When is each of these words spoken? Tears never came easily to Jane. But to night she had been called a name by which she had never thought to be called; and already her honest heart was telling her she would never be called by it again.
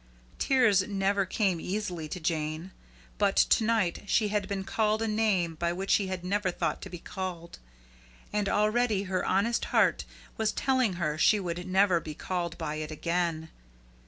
Tears 0.39 0.81
never 0.87 1.27
came 1.27 1.61
easily 1.61 2.07
to 2.07 2.19
Jane. 2.19 2.71
But 3.19 3.35
to 3.35 3.63
night 3.63 4.01
she 4.07 4.29
had 4.29 4.47
been 4.47 4.63
called 4.63 5.03
a 5.03 5.07
name 5.07 5.53
by 5.53 5.71
which 5.73 5.91
she 5.91 6.07
had 6.07 6.25
never 6.25 6.49
thought 6.49 6.81
to 6.81 6.89
be 6.89 6.97
called; 6.97 7.59
and 8.33 8.49
already 8.49 9.03
her 9.03 9.23
honest 9.23 9.65
heart 9.65 10.05
was 10.37 10.51
telling 10.53 10.93
her 10.93 11.19
she 11.19 11.39
would 11.39 11.67
never 11.67 11.99
be 11.99 12.15
called 12.15 12.57
by 12.57 12.77
it 12.77 12.89
again. 12.89 13.49